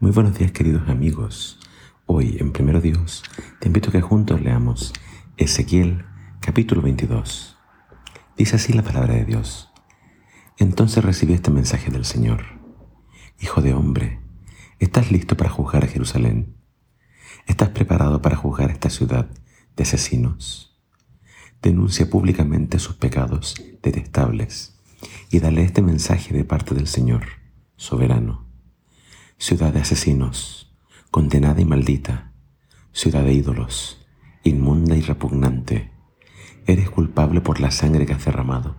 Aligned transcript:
Muy 0.00 0.12
buenos 0.12 0.38
días 0.38 0.52
queridos 0.52 0.88
amigos. 0.88 1.58
Hoy 2.06 2.36
en 2.38 2.52
Primero 2.52 2.80
Dios 2.80 3.24
te 3.58 3.66
invito 3.66 3.88
a 3.88 3.92
que 3.92 4.00
juntos 4.00 4.40
leamos 4.40 4.92
Ezequiel 5.36 6.04
capítulo 6.38 6.82
22. 6.82 7.56
Dice 8.36 8.54
así 8.54 8.72
la 8.72 8.82
palabra 8.82 9.14
de 9.14 9.24
Dios. 9.24 9.72
Entonces 10.56 11.04
recibí 11.04 11.32
este 11.32 11.50
mensaje 11.50 11.90
del 11.90 12.04
Señor. 12.04 12.44
Hijo 13.40 13.60
de 13.60 13.74
hombre, 13.74 14.20
¿estás 14.78 15.10
listo 15.10 15.36
para 15.36 15.50
juzgar 15.50 15.82
a 15.82 15.88
Jerusalén? 15.88 16.54
¿Estás 17.48 17.70
preparado 17.70 18.22
para 18.22 18.36
juzgar 18.36 18.70
esta 18.70 18.90
ciudad 18.90 19.28
de 19.74 19.82
asesinos? 19.82 20.80
Denuncia 21.60 22.08
públicamente 22.08 22.78
sus 22.78 22.94
pecados 22.94 23.56
detestables 23.82 24.78
y 25.28 25.40
dale 25.40 25.64
este 25.64 25.82
mensaje 25.82 26.32
de 26.32 26.44
parte 26.44 26.76
del 26.76 26.86
Señor, 26.86 27.24
soberano 27.74 28.47
ciudad 29.40 29.72
de 29.72 29.80
asesinos, 29.80 30.74
condenada 31.12 31.60
y 31.60 31.64
maldita, 31.64 32.32
ciudad 32.90 33.22
de 33.22 33.32
ídolos, 33.32 34.04
inmunda 34.42 34.96
y 34.96 35.00
repugnante, 35.00 35.92
eres 36.66 36.90
culpable 36.90 37.40
por 37.40 37.60
la 37.60 37.70
sangre 37.70 38.04
que 38.04 38.14
has 38.14 38.24
derramado. 38.24 38.74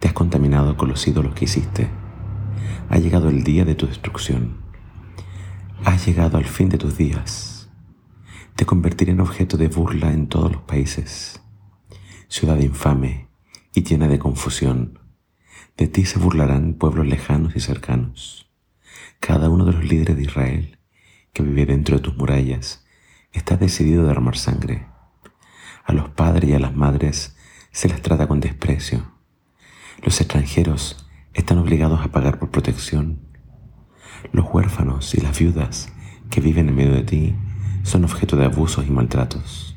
Te 0.00 0.08
has 0.08 0.14
contaminado 0.14 0.76
con 0.76 0.88
los 0.88 1.06
ídolos 1.06 1.34
que 1.34 1.44
hiciste. 1.44 1.88
Ha 2.88 2.98
llegado 2.98 3.28
el 3.28 3.44
día 3.44 3.64
de 3.64 3.76
tu 3.76 3.86
destrucción. 3.86 4.56
Has 5.84 6.04
llegado 6.04 6.36
al 6.36 6.46
fin 6.46 6.68
de 6.68 6.76
tus 6.76 6.96
días. 6.96 7.70
Te 8.56 8.66
convertiré 8.66 9.12
en 9.12 9.20
objeto 9.20 9.56
de 9.56 9.68
burla 9.68 10.12
en 10.12 10.26
todos 10.26 10.50
los 10.50 10.62
países. 10.62 11.40
Ciudad 12.26 12.58
infame 12.58 13.28
y 13.72 13.84
llena 13.84 14.08
de 14.08 14.18
confusión. 14.18 14.98
De 15.76 15.86
ti 15.86 16.06
se 16.06 16.18
burlarán 16.18 16.74
pueblos 16.74 17.06
lejanos 17.06 17.54
y 17.54 17.60
cercanos. 17.60 18.49
Cada 19.20 19.50
uno 19.50 19.64
de 19.64 19.72
los 19.72 19.84
líderes 19.84 20.16
de 20.16 20.22
Israel 20.22 20.78
que 21.32 21.42
vive 21.42 21.66
dentro 21.66 21.96
de 21.96 22.02
tus 22.02 22.16
murallas 22.16 22.84
está 23.32 23.56
decidido 23.56 24.02
a 24.02 24.06
derramar 24.06 24.36
sangre. 24.36 24.86
A 25.84 25.92
los 25.92 26.08
padres 26.08 26.50
y 26.50 26.54
a 26.54 26.58
las 26.58 26.74
madres 26.74 27.36
se 27.70 27.88
les 27.88 28.02
trata 28.02 28.26
con 28.26 28.40
desprecio. 28.40 29.12
Los 30.02 30.20
extranjeros 30.20 31.06
están 31.34 31.58
obligados 31.58 32.00
a 32.00 32.10
pagar 32.10 32.38
por 32.38 32.50
protección. 32.50 33.20
Los 34.32 34.46
huérfanos 34.52 35.14
y 35.14 35.20
las 35.20 35.38
viudas 35.38 35.92
que 36.30 36.40
viven 36.40 36.68
en 36.68 36.74
medio 36.74 36.94
de 36.94 37.02
ti 37.02 37.36
son 37.82 38.04
objeto 38.04 38.36
de 38.36 38.46
abusos 38.46 38.86
y 38.86 38.90
maltratos. 38.90 39.76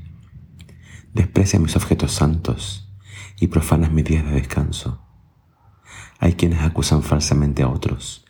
Desprecia 1.14 1.60
mis 1.60 1.76
objetos 1.76 2.12
santos 2.12 2.92
y 3.40 3.48
profanas 3.48 3.92
mis 3.92 4.06
días 4.06 4.26
de 4.26 4.32
descanso. 4.32 5.06
Hay 6.20 6.34
quienes 6.34 6.62
acusan 6.62 7.04
falsamente 7.04 7.62
a 7.62 7.70
otros 7.70 8.23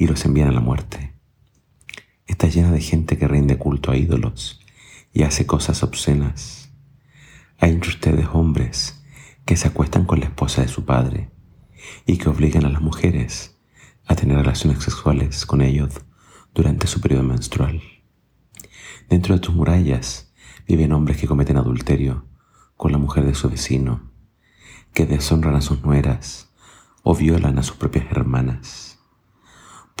y 0.00 0.06
los 0.06 0.24
envían 0.24 0.48
a 0.48 0.52
la 0.52 0.60
muerte. 0.60 1.14
Está 2.26 2.48
llena 2.48 2.72
de 2.72 2.80
gente 2.80 3.18
que 3.18 3.28
rinde 3.28 3.58
culto 3.58 3.92
a 3.92 3.98
ídolos 3.98 4.58
y 5.12 5.24
hace 5.24 5.44
cosas 5.44 5.82
obscenas. 5.82 6.72
Hay 7.58 7.72
entre 7.72 7.90
ustedes 7.90 8.26
hombres 8.32 9.04
que 9.44 9.58
se 9.58 9.68
acuestan 9.68 10.06
con 10.06 10.20
la 10.20 10.24
esposa 10.24 10.62
de 10.62 10.68
su 10.68 10.86
padre 10.86 11.30
y 12.06 12.16
que 12.16 12.30
obligan 12.30 12.64
a 12.64 12.70
las 12.70 12.80
mujeres 12.80 13.58
a 14.06 14.16
tener 14.16 14.38
relaciones 14.38 14.82
sexuales 14.82 15.44
con 15.44 15.60
ellos 15.60 16.00
durante 16.54 16.86
su 16.86 17.02
periodo 17.02 17.24
menstrual. 17.24 17.82
Dentro 19.10 19.34
de 19.34 19.40
tus 19.42 19.54
murallas 19.54 20.32
viven 20.66 20.92
hombres 20.92 21.18
que 21.18 21.26
cometen 21.26 21.58
adulterio 21.58 22.26
con 22.74 22.90
la 22.90 22.98
mujer 22.98 23.26
de 23.26 23.34
su 23.34 23.50
vecino, 23.50 24.10
que 24.94 25.04
deshonran 25.04 25.56
a 25.56 25.60
sus 25.60 25.82
nueras 25.82 26.54
o 27.02 27.14
violan 27.14 27.58
a 27.58 27.62
sus 27.62 27.76
propias 27.76 28.06
hermanas. 28.10 28.99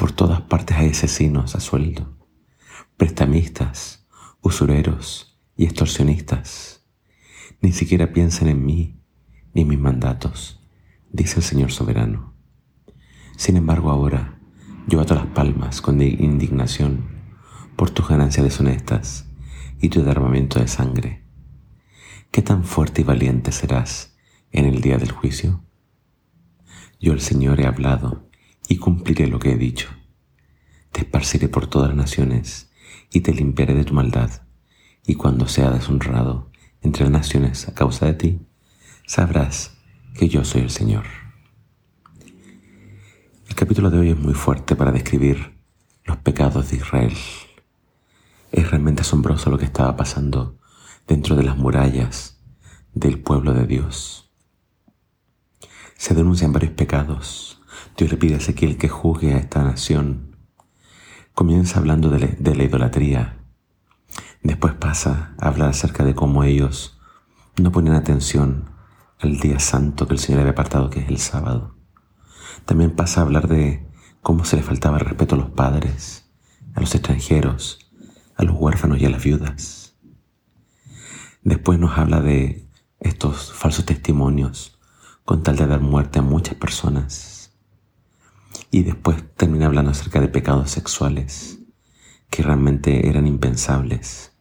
Por 0.00 0.12
todas 0.12 0.40
partes 0.40 0.78
hay 0.78 0.88
asesinos 0.88 1.54
a 1.54 1.60
sueldo, 1.60 2.16
prestamistas, 2.96 4.08
usureros 4.40 5.38
y 5.58 5.66
extorsionistas. 5.66 6.86
Ni 7.60 7.72
siquiera 7.72 8.10
piensan 8.10 8.48
en 8.48 8.64
mí 8.64 8.98
ni 9.52 9.60
en 9.60 9.68
mis 9.68 9.78
mandatos, 9.78 10.66
dice 11.12 11.40
el 11.40 11.42
Señor 11.42 11.70
soberano. 11.70 12.32
Sin 13.36 13.58
embargo, 13.58 13.90
ahora 13.90 14.40
yo 14.86 15.02
ato 15.02 15.14
las 15.14 15.26
palmas 15.26 15.82
con 15.82 16.00
indignación 16.00 17.04
por 17.76 17.90
tus 17.90 18.08
ganancias 18.08 18.42
deshonestas 18.42 19.28
y 19.82 19.90
tu 19.90 20.02
derramamiento 20.02 20.60
de 20.60 20.68
sangre. 20.68 21.26
¿Qué 22.30 22.40
tan 22.40 22.64
fuerte 22.64 23.02
y 23.02 23.04
valiente 23.04 23.52
serás 23.52 24.16
en 24.50 24.64
el 24.64 24.80
día 24.80 24.96
del 24.96 25.12
juicio? 25.12 25.62
Yo 26.98 27.12
el 27.12 27.20
Señor 27.20 27.60
he 27.60 27.66
hablado 27.66 28.29
y 28.70 28.76
cumpliré 28.76 29.26
lo 29.26 29.40
que 29.40 29.50
he 29.50 29.56
dicho. 29.56 29.88
Te 30.92 31.00
esparciré 31.00 31.48
por 31.48 31.66
todas 31.66 31.88
las 31.88 31.96
naciones 31.96 32.70
y 33.12 33.20
te 33.20 33.34
limpiaré 33.34 33.74
de 33.74 33.82
tu 33.82 33.94
maldad. 33.94 34.30
Y 35.04 35.16
cuando 35.16 35.48
sea 35.48 35.72
deshonrado 35.72 36.52
entre 36.80 37.02
las 37.02 37.10
naciones 37.10 37.66
a 37.66 37.74
causa 37.74 38.06
de 38.06 38.14
ti, 38.14 38.46
sabrás 39.04 39.76
que 40.14 40.28
yo 40.28 40.44
soy 40.44 40.62
el 40.62 40.70
Señor. 40.70 41.04
El 43.48 43.56
capítulo 43.56 43.90
de 43.90 43.98
hoy 43.98 44.10
es 44.10 44.18
muy 44.18 44.34
fuerte 44.34 44.76
para 44.76 44.92
describir 44.92 45.52
los 46.04 46.18
pecados 46.18 46.70
de 46.70 46.76
Israel. 46.76 47.16
Es 48.52 48.70
realmente 48.70 49.00
asombroso 49.00 49.50
lo 49.50 49.58
que 49.58 49.64
estaba 49.64 49.96
pasando 49.96 50.60
dentro 51.08 51.34
de 51.34 51.42
las 51.42 51.56
murallas 51.56 52.40
del 52.94 53.18
pueblo 53.18 53.52
de 53.52 53.66
Dios. 53.66 54.30
Se 55.96 56.14
denuncian 56.14 56.52
varios 56.52 56.72
pecados 56.72 57.59
Dios 57.96 58.10
le 58.10 58.16
pide 58.16 58.34
a 58.34 58.38
Ezequiel 58.38 58.78
que 58.78 58.88
juzgue 58.88 59.34
a 59.34 59.38
esta 59.38 59.62
nación. 59.62 60.36
Comienza 61.34 61.78
hablando 61.78 62.10
de 62.10 62.54
la, 62.54 62.64
idolatría. 62.64 63.38
Después 64.42 64.74
pasa 64.74 65.34
a 65.38 65.48
hablar 65.48 65.70
acerca 65.70 66.04
de 66.04 66.14
cómo 66.14 66.44
ellos 66.44 66.98
no 67.56 67.72
ponen 67.72 67.94
atención 67.94 68.70
al 69.18 69.38
día 69.38 69.58
santo 69.58 70.06
que 70.06 70.14
el 70.14 70.18
Señor 70.18 70.40
había 70.40 70.52
apartado, 70.52 70.88
que 70.90 71.00
es 71.00 71.08
el 71.08 71.18
sábado. 71.18 71.76
También 72.64 72.92
pasa 72.92 73.20
a 73.20 73.24
hablar 73.24 73.48
de 73.48 73.86
cómo 74.22 74.44
se 74.44 74.56
le 74.56 74.62
faltaba 74.62 74.98
respeto 74.98 75.34
a 75.34 75.38
los 75.38 75.50
padres, 75.50 76.30
a 76.74 76.80
los 76.80 76.94
extranjeros, 76.94 77.90
a 78.36 78.44
los 78.44 78.56
huérfanos 78.58 79.00
y 79.00 79.06
a 79.06 79.10
las 79.10 79.22
viudas. 79.22 79.96
Después 81.42 81.78
nos 81.78 81.96
habla 81.98 82.20
de 82.20 82.68
estos 82.98 83.52
falsos 83.52 83.86
testimonios 83.86 84.78
con 85.24 85.42
tal 85.42 85.56
de 85.56 85.66
dar 85.66 85.80
muerte 85.80 86.18
a 86.18 86.22
muchas 86.22 86.54
personas 86.54 87.39
y 88.70 88.82
después 88.82 89.22
termina 89.36 89.66
hablando 89.66 89.90
acerca 89.90 90.20
de 90.20 90.28
pecados 90.28 90.70
sexuales 90.70 91.58
que 92.30 92.42
realmente 92.42 93.08
eran 93.08 93.26
impensables. 93.26 94.32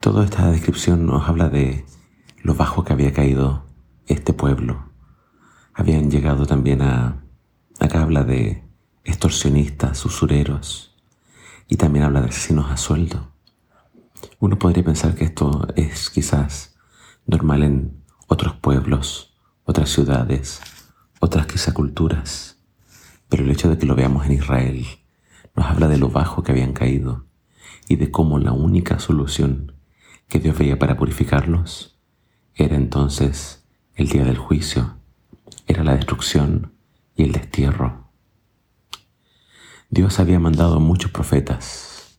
Toda 0.00 0.24
esta 0.24 0.50
descripción 0.50 1.06
nos 1.06 1.28
habla 1.28 1.48
de 1.48 1.86
lo 2.42 2.54
bajo 2.54 2.84
que 2.84 2.92
había 2.92 3.12
caído 3.12 3.64
este 4.08 4.32
pueblo. 4.32 4.90
Habían 5.72 6.10
llegado 6.10 6.44
también 6.44 6.82
a... 6.82 7.22
Acá 7.78 8.02
habla 8.02 8.24
de 8.24 8.64
extorsionistas, 9.04 10.04
usureros, 10.04 10.96
y 11.68 11.76
también 11.76 12.04
habla 12.04 12.20
de 12.20 12.28
asesinos 12.28 12.70
a 12.70 12.76
sueldo. 12.76 13.32
Uno 14.38 14.58
podría 14.58 14.84
pensar 14.84 15.14
que 15.14 15.24
esto 15.24 15.68
es 15.74 16.10
quizás 16.10 16.76
normal 17.26 17.62
en 17.62 18.04
otros 18.28 18.54
pueblos, 18.56 19.34
otras 19.64 19.88
ciudades, 19.88 20.60
otras 21.24 21.46
quizá 21.46 21.72
culturas, 21.72 22.58
pero 23.28 23.44
el 23.44 23.50
hecho 23.52 23.70
de 23.70 23.78
que 23.78 23.86
lo 23.86 23.94
veamos 23.94 24.26
en 24.26 24.32
Israel 24.32 24.84
nos 25.54 25.66
habla 25.66 25.86
de 25.86 25.96
lo 25.96 26.08
bajo 26.08 26.42
que 26.42 26.50
habían 26.50 26.72
caído 26.72 27.26
y 27.86 27.94
de 27.94 28.10
cómo 28.10 28.40
la 28.40 28.50
única 28.50 28.98
solución 28.98 29.72
que 30.26 30.40
Dios 30.40 30.58
veía 30.58 30.80
para 30.80 30.96
purificarlos 30.96 31.96
era 32.56 32.74
entonces 32.74 33.64
el 33.94 34.08
día 34.08 34.24
del 34.24 34.36
juicio, 34.36 34.96
era 35.68 35.84
la 35.84 35.94
destrucción 35.94 36.72
y 37.14 37.22
el 37.22 37.30
destierro. 37.30 38.08
Dios 39.90 40.18
había 40.18 40.40
mandado 40.40 40.78
a 40.78 40.80
muchos 40.80 41.12
profetas, 41.12 42.18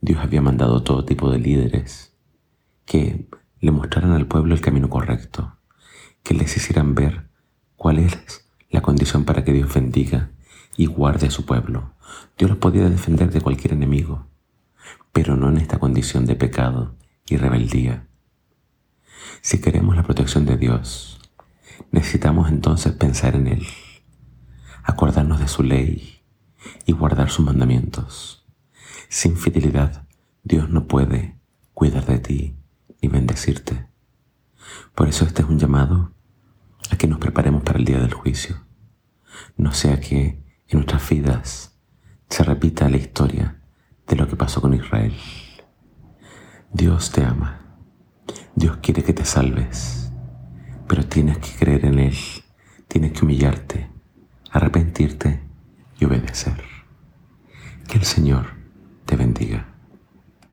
Dios 0.00 0.20
había 0.22 0.40
mandado 0.40 0.84
todo 0.84 1.04
tipo 1.04 1.32
de 1.32 1.40
líderes 1.40 2.14
que 2.84 3.28
le 3.58 3.72
mostraran 3.72 4.12
al 4.12 4.28
pueblo 4.28 4.54
el 4.54 4.60
camino 4.60 4.88
correcto, 4.88 5.56
que 6.22 6.34
les 6.34 6.56
hicieran 6.56 6.94
ver 6.94 7.29
¿Cuál 7.80 7.98
es 7.98 8.44
la 8.68 8.82
condición 8.82 9.24
para 9.24 9.42
que 9.42 9.54
Dios 9.54 9.72
bendiga 9.72 10.32
y 10.76 10.84
guarde 10.84 11.28
a 11.28 11.30
su 11.30 11.46
pueblo? 11.46 11.94
Dios 12.36 12.50
los 12.50 12.58
podía 12.58 12.86
defender 12.90 13.30
de 13.30 13.40
cualquier 13.40 13.72
enemigo, 13.72 14.26
pero 15.12 15.34
no 15.34 15.48
en 15.48 15.56
esta 15.56 15.78
condición 15.78 16.26
de 16.26 16.36
pecado 16.36 16.94
y 17.26 17.38
rebeldía. 17.38 18.06
Si 19.40 19.62
queremos 19.62 19.96
la 19.96 20.02
protección 20.02 20.44
de 20.44 20.58
Dios, 20.58 21.22
necesitamos 21.90 22.50
entonces 22.50 22.92
pensar 22.92 23.34
en 23.34 23.46
Él, 23.46 23.66
acordarnos 24.82 25.40
de 25.40 25.48
su 25.48 25.62
ley 25.62 26.20
y 26.84 26.92
guardar 26.92 27.30
sus 27.30 27.46
mandamientos. 27.46 28.44
Sin 29.08 29.38
fidelidad, 29.38 30.06
Dios 30.42 30.68
no 30.68 30.86
puede 30.86 31.38
cuidar 31.72 32.04
de 32.04 32.18
ti 32.18 32.56
ni 33.00 33.08
bendecirte. 33.08 33.86
Por 34.94 35.08
eso 35.08 35.24
este 35.24 35.40
es 35.40 35.48
un 35.48 35.58
llamado 35.58 36.12
a 36.90 36.96
que 36.96 37.06
nos 37.06 37.18
preparemos 37.18 37.62
para 37.62 37.78
el 37.78 37.84
día 37.84 37.98
del 37.98 38.14
juicio. 38.14 38.56
No 39.56 39.72
sea 39.72 40.00
que 40.00 40.42
en 40.68 40.78
nuestras 40.78 41.08
vidas 41.08 41.78
se 42.28 42.44
repita 42.44 42.88
la 42.88 42.96
historia 42.96 43.60
de 44.06 44.16
lo 44.16 44.28
que 44.28 44.36
pasó 44.36 44.60
con 44.60 44.74
Israel. 44.74 45.14
Dios 46.72 47.10
te 47.10 47.24
ama. 47.24 47.78
Dios 48.54 48.78
quiere 48.82 49.02
que 49.02 49.12
te 49.12 49.24
salves, 49.24 50.12
pero 50.86 51.06
tienes 51.06 51.38
que 51.38 51.56
creer 51.58 51.86
en 51.86 51.98
Él, 51.98 52.16
tienes 52.88 53.12
que 53.12 53.24
humillarte, 53.24 53.90
arrepentirte 54.50 55.40
y 55.98 56.04
obedecer. 56.04 56.62
Que 57.88 57.98
el 57.98 58.04
Señor 58.04 58.60